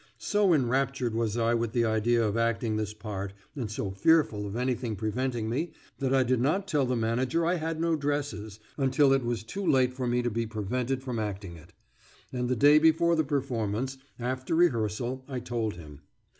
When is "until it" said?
8.79-9.23